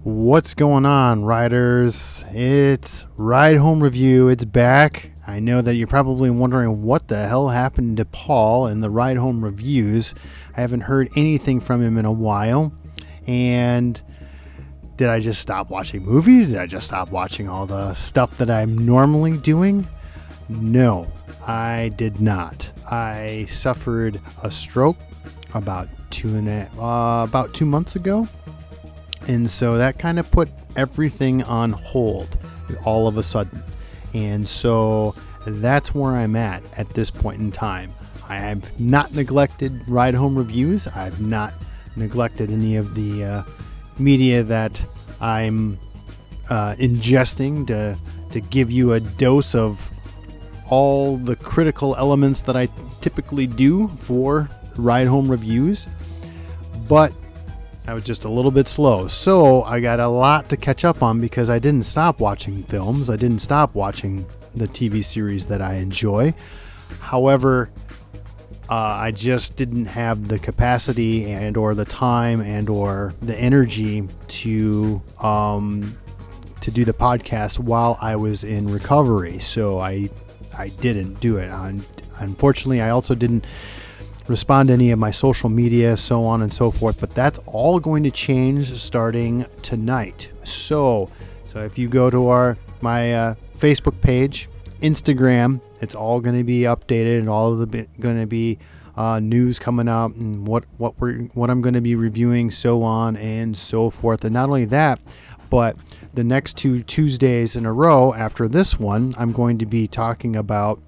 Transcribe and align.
What's 0.00 0.54
going 0.54 0.84
on, 0.84 1.24
riders? 1.24 2.24
It's 2.30 3.04
Ride 3.16 3.58
Home 3.58 3.80
Review. 3.80 4.28
It's 4.28 4.44
back. 4.44 5.12
I 5.26 5.38
know 5.38 5.60
that 5.60 5.76
you're 5.76 5.86
probably 5.86 6.28
wondering 6.28 6.82
what 6.82 7.06
the 7.06 7.28
hell 7.28 7.50
happened 7.50 7.98
to 7.98 8.04
Paul 8.06 8.66
and 8.66 8.82
the 8.82 8.90
Ride 8.90 9.18
Home 9.18 9.44
Reviews. 9.44 10.14
I 10.56 10.62
haven't 10.62 10.80
heard 10.80 11.08
anything 11.14 11.60
from 11.60 11.82
him 11.82 11.98
in 11.98 12.04
a 12.04 12.10
while. 12.10 12.72
And 13.28 14.00
did 14.96 15.08
I 15.08 15.20
just 15.20 15.40
stop 15.40 15.70
watching 15.70 16.02
movies? 16.02 16.48
Did 16.48 16.58
I 16.58 16.66
just 16.66 16.86
stop 16.86 17.12
watching 17.12 17.48
all 17.48 17.66
the 17.66 17.94
stuff 17.94 18.38
that 18.38 18.50
I'm 18.50 18.76
normally 18.84 19.36
doing? 19.36 19.86
No, 20.48 21.12
I 21.46 21.92
did 21.96 22.20
not. 22.20 22.72
I 22.90 23.46
suffered 23.48 24.20
a 24.42 24.50
stroke 24.50 24.96
about 25.54 25.88
two 26.10 26.34
and 26.34 26.48
a, 26.48 26.70
uh, 26.80 27.24
about 27.24 27.54
two 27.54 27.66
months 27.66 27.94
ago, 27.94 28.26
and 29.28 29.50
so 29.50 29.78
that 29.78 29.98
kind 29.98 30.18
of 30.18 30.30
put 30.30 30.50
everything 30.76 31.42
on 31.44 31.72
hold 31.72 32.38
all 32.84 33.06
of 33.06 33.18
a 33.18 33.22
sudden. 33.22 33.62
And 34.14 34.46
so 34.46 35.14
that's 35.46 35.94
where 35.94 36.12
I'm 36.12 36.36
at 36.36 36.62
at 36.78 36.88
this 36.90 37.10
point 37.10 37.40
in 37.40 37.50
time. 37.52 37.92
I 38.28 38.36
have 38.36 38.80
not 38.80 39.14
neglected 39.14 39.88
ride 39.88 40.14
home 40.14 40.36
reviews. 40.36 40.86
I've 40.86 41.20
not 41.20 41.52
neglected 41.96 42.50
any 42.50 42.76
of 42.76 42.94
the 42.94 43.24
uh, 43.24 43.42
media 43.98 44.42
that 44.42 44.80
I'm 45.20 45.78
uh, 46.48 46.74
ingesting 46.74 47.66
to 47.68 47.98
to 48.30 48.40
give 48.40 48.70
you 48.70 48.94
a 48.94 49.00
dose 49.00 49.54
of 49.54 49.90
all 50.68 51.18
the 51.18 51.36
critical 51.36 51.94
elements 51.96 52.40
that 52.40 52.56
I 52.56 52.66
typically 53.02 53.46
do 53.46 53.88
for 54.00 54.48
ride 54.76 55.06
home 55.06 55.30
reviews. 55.30 55.86
But 56.88 57.12
I 57.86 57.94
was 57.94 58.04
just 58.04 58.24
a 58.24 58.28
little 58.28 58.50
bit 58.50 58.68
slow. 58.68 59.08
So 59.08 59.64
I 59.64 59.80
got 59.80 59.98
a 59.98 60.08
lot 60.08 60.48
to 60.50 60.56
catch 60.56 60.84
up 60.84 61.02
on 61.02 61.20
because 61.20 61.50
I 61.50 61.58
didn't 61.58 61.84
stop 61.84 62.20
watching 62.20 62.62
films. 62.64 63.10
I 63.10 63.16
didn't 63.16 63.40
stop 63.40 63.74
watching 63.74 64.24
the 64.54 64.68
TV 64.68 65.04
series 65.04 65.46
that 65.46 65.60
I 65.60 65.74
enjoy. 65.74 66.34
However, 67.00 67.70
uh, 68.70 68.74
I 68.74 69.10
just 69.10 69.56
didn't 69.56 69.86
have 69.86 70.28
the 70.28 70.38
capacity 70.38 71.30
and 71.30 71.56
or 71.56 71.74
the 71.74 71.84
time 71.84 72.40
and 72.40 72.68
or 72.70 73.12
the 73.20 73.38
energy 73.38 74.08
to 74.28 75.02
um, 75.20 75.96
to 76.60 76.70
do 76.70 76.84
the 76.84 76.92
podcast 76.92 77.58
while 77.58 77.98
I 78.00 78.14
was 78.14 78.44
in 78.44 78.70
recovery. 78.70 79.40
So 79.40 79.80
I 79.80 80.08
I 80.56 80.68
didn't 80.68 81.18
do 81.20 81.38
it. 81.38 81.50
unfortunately, 82.18 82.80
I 82.80 82.90
also 82.90 83.14
didn't 83.16 83.44
respond 84.28 84.68
to 84.68 84.74
any 84.74 84.90
of 84.90 84.98
my 84.98 85.10
social 85.10 85.48
media, 85.48 85.96
so 85.96 86.24
on 86.24 86.42
and 86.42 86.52
so 86.52 86.70
forth. 86.70 87.00
But 87.00 87.10
that's 87.10 87.38
all 87.46 87.80
going 87.80 88.02
to 88.04 88.10
change 88.10 88.72
starting 88.74 89.46
tonight. 89.62 90.30
So, 90.44 91.10
so 91.44 91.60
if 91.60 91.78
you 91.78 91.88
go 91.88 92.10
to 92.10 92.28
our 92.28 92.56
my 92.80 93.14
uh, 93.14 93.34
Facebook 93.58 94.00
page, 94.00 94.48
Instagram, 94.80 95.60
it's 95.80 95.94
all 95.94 96.20
going 96.20 96.36
to 96.36 96.44
be 96.44 96.60
updated 96.60 97.18
and 97.18 97.28
all 97.28 97.52
of 97.52 97.70
the 97.70 97.86
going 98.00 98.20
to 98.20 98.26
be 98.26 98.58
uh, 98.96 99.18
news 99.20 99.58
coming 99.58 99.88
out 99.88 100.14
and 100.14 100.46
what 100.46 100.64
what 100.78 100.98
we're 101.00 101.18
what 101.34 101.50
I'm 101.50 101.62
going 101.62 101.74
to 101.74 101.80
be 101.80 101.94
reviewing, 101.94 102.50
so 102.50 102.82
on 102.82 103.16
and 103.16 103.56
so 103.56 103.90
forth. 103.90 104.24
And 104.24 104.34
not 104.34 104.48
only 104.48 104.64
that, 104.66 105.00
but 105.50 105.76
the 106.14 106.24
next 106.24 106.56
two 106.56 106.82
Tuesdays 106.82 107.56
in 107.56 107.66
a 107.66 107.72
row 107.72 108.14
after 108.14 108.48
this 108.48 108.78
one, 108.78 109.14
I'm 109.16 109.32
going 109.32 109.58
to 109.58 109.66
be 109.66 109.86
talking 109.86 110.36
about 110.36 110.80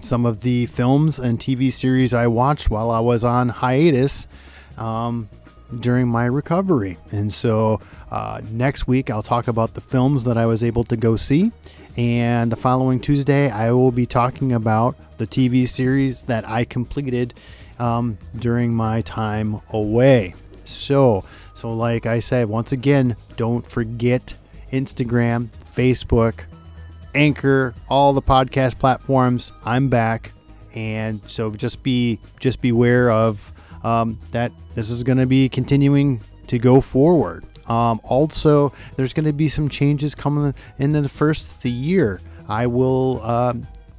some 0.00 0.26
of 0.26 0.42
the 0.42 0.66
films 0.66 1.18
and 1.18 1.38
TV 1.38 1.72
series 1.72 2.14
I 2.14 2.26
watched 2.26 2.70
while 2.70 2.90
I 2.90 3.00
was 3.00 3.24
on 3.24 3.48
hiatus 3.48 4.26
um, 4.76 5.28
during 5.80 6.08
my 6.08 6.24
recovery. 6.26 6.98
And 7.10 7.32
so 7.32 7.80
uh, 8.10 8.40
next 8.50 8.86
week, 8.86 9.10
I'll 9.10 9.22
talk 9.22 9.48
about 9.48 9.74
the 9.74 9.80
films 9.80 10.24
that 10.24 10.38
I 10.38 10.46
was 10.46 10.62
able 10.62 10.84
to 10.84 10.96
go 10.96 11.16
see. 11.16 11.52
And 11.96 12.52
the 12.52 12.56
following 12.56 13.00
Tuesday, 13.00 13.50
I 13.50 13.72
will 13.72 13.90
be 13.90 14.06
talking 14.06 14.52
about 14.52 14.96
the 15.18 15.26
TV 15.26 15.68
series 15.68 16.22
that 16.24 16.48
I 16.48 16.64
completed 16.64 17.34
um, 17.78 18.18
during 18.38 18.72
my 18.72 19.02
time 19.02 19.60
away. 19.70 20.34
So, 20.64 21.24
so 21.54 21.72
like 21.72 22.06
I 22.06 22.20
said, 22.20 22.48
once 22.48 22.72
again, 22.72 23.16
don't 23.36 23.68
forget 23.68 24.34
Instagram, 24.72 25.48
Facebook, 25.74 26.40
Anchor, 27.18 27.74
all 27.88 28.12
the 28.12 28.22
podcast 28.22 28.78
platforms. 28.78 29.50
I'm 29.64 29.88
back, 29.88 30.30
and 30.72 31.20
so 31.28 31.50
just 31.50 31.82
be 31.82 32.20
just 32.38 32.62
beware 32.62 33.10
of 33.10 33.52
um, 33.82 34.20
that. 34.30 34.52
This 34.76 34.88
is 34.88 35.02
going 35.02 35.18
to 35.18 35.26
be 35.26 35.48
continuing 35.48 36.20
to 36.46 36.60
go 36.60 36.80
forward. 36.80 37.44
Um, 37.66 38.00
also, 38.04 38.72
there's 38.94 39.12
going 39.12 39.26
to 39.26 39.32
be 39.32 39.48
some 39.48 39.68
changes 39.68 40.14
coming 40.14 40.54
in 40.78 40.92
the 40.92 41.08
first 41.08 41.50
of 41.50 41.60
the 41.62 41.72
year. 41.72 42.20
I 42.48 42.68
will 42.68 43.20
uh, 43.24 43.54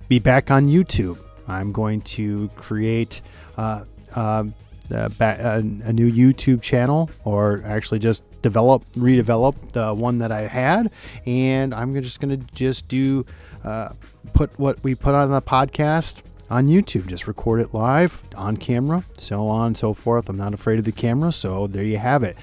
be 0.07 0.19
back 0.19 0.49
on 0.49 0.67
YouTube. 0.67 1.19
I'm 1.45 1.73
going 1.73 1.99
to 2.01 2.47
create 2.55 3.21
uh, 3.57 3.83
uh, 4.15 4.45
a, 4.91 5.63
a, 5.83 5.93
new 5.93 6.11
YouTube 6.11 6.61
channel, 6.61 7.09
or 7.23 7.63
actually 7.65 7.99
just 7.99 8.23
develop, 8.41 8.83
redevelop 8.93 9.71
the 9.71 9.93
one 9.93 10.19
that 10.19 10.31
I 10.31 10.41
had, 10.41 10.91
and 11.25 11.73
I'm 11.73 11.99
just 12.01 12.19
to 12.21 12.37
just 12.37 12.87
do 12.87 13.25
uh, 13.63 13.93
put 14.33 14.57
what 14.59 14.83
we 14.83 14.95
put 14.95 15.13
on 15.13 15.31
the 15.31 15.41
podcast 15.41 16.23
on 16.49 16.67
YouTube. 16.67 17.07
Just 17.07 17.27
record 17.27 17.59
it 17.59 17.73
live 17.73 18.21
on 18.35 18.57
camera, 18.57 19.03
so 19.17 19.47
on 19.47 19.67
and 19.67 19.77
so 19.77 19.93
forth. 19.93 20.29
I'm 20.29 20.37
not 20.37 20.53
afraid 20.53 20.79
of 20.79 20.85
the 20.85 20.91
camera, 20.91 21.31
so 21.31 21.67
there 21.67 21.83
you 21.83 21.97
have 21.97 22.23
it. 22.23 22.37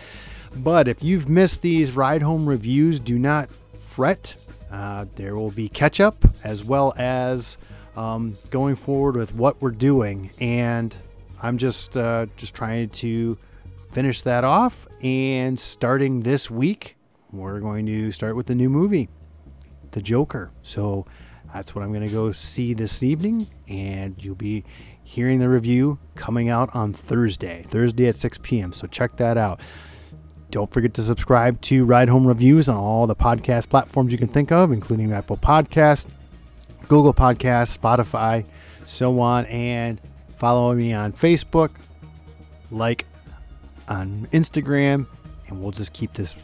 But 0.56 0.88
if 0.88 1.02
you've 1.02 1.28
missed 1.28 1.62
these 1.62 1.92
ride 1.92 2.22
home 2.22 2.48
reviews, 2.48 2.98
do 2.98 3.18
not 3.18 3.50
fret. 3.74 4.36
Uh, 4.70 5.06
there 5.14 5.36
will 5.36 5.50
be 5.50 5.68
catch 5.68 6.00
up 6.00 6.24
as 6.44 6.64
well 6.64 6.94
as 6.98 7.56
um, 7.96 8.36
going 8.50 8.76
forward 8.76 9.16
with 9.16 9.34
what 9.34 9.60
we're 9.60 9.70
doing, 9.70 10.30
and 10.40 10.96
I'm 11.42 11.58
just 11.58 11.97
uh, 11.97 12.26
just 12.36 12.54
trying 12.54 12.91
to 12.91 13.38
finish 13.92 14.22
that 14.22 14.44
off. 14.44 14.86
And 15.02 15.58
starting 15.58 16.20
this 16.20 16.50
week, 16.50 16.97
we're 17.32 17.60
going 17.60 17.86
to 17.86 18.12
start 18.12 18.36
with 18.36 18.47
the 18.47 18.54
new 18.54 18.69
movie, 18.69 19.08
The 19.92 20.02
Joker. 20.02 20.50
So 20.62 21.06
that's 21.52 21.74
what 21.74 21.82
I'm 21.82 21.92
going 21.92 22.06
to 22.06 22.12
go 22.12 22.32
see 22.32 22.74
this 22.74 23.02
evening. 23.02 23.48
And 23.69 24.22
you'll 24.22 24.34
be 24.34 24.64
hearing 25.02 25.38
the 25.38 25.48
review 25.48 25.98
coming 26.14 26.50
out 26.50 26.74
on 26.74 26.92
Thursday, 26.92 27.64
Thursday 27.68 28.08
at 28.08 28.16
6 28.16 28.38
p.m. 28.42 28.72
So 28.72 28.86
check 28.86 29.16
that 29.16 29.38
out. 29.38 29.60
Don't 30.50 30.72
forget 30.72 30.94
to 30.94 31.03
subscribe 31.03 31.60
to 31.62 31.84
Ride 31.84 32.08
Home 32.08 32.26
Reviews 32.26 32.68
on 32.68 32.76
all 32.76 33.06
the 33.06 33.16
podcast 33.16 33.68
platforms 33.68 34.12
you 34.12 34.18
can 34.18 34.28
think 34.28 34.53
of, 34.53 34.72
including 34.72 35.12
Apple 35.12 35.36
Podcast, 35.36 36.06
Google 36.88 37.14
Podcast, 37.14 37.76
Spotify, 37.76 38.44
so 38.84 39.18
on. 39.20 39.44
And 39.47 40.00
follow 40.36 40.74
me 40.74 40.92
on 40.92 41.12
Facebook, 41.12 41.70
like 42.70 43.06
on 43.88 44.28
Instagram, 44.32 45.06
and 45.48 45.62
we'll 45.62 45.72
just 45.72 45.92
keep 45.92 46.14
this 46.14 46.34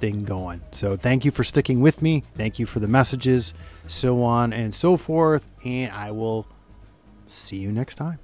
thing 0.00 0.24
going. 0.24 0.60
So 0.72 0.96
thank 0.96 1.24
you 1.24 1.30
for 1.30 1.44
sticking 1.44 1.80
with 1.80 2.02
me. 2.02 2.24
Thank 2.34 2.58
you 2.58 2.66
for 2.66 2.80
the 2.80 2.88
messages, 2.88 3.54
so 3.86 4.22
on 4.22 4.52
and 4.52 4.74
so 4.74 4.96
forth. 4.96 5.50
And 5.64 5.92
I 5.92 6.10
will 6.10 6.46
see 7.26 7.56
you 7.56 7.70
next 7.70 7.96
time. 7.96 8.18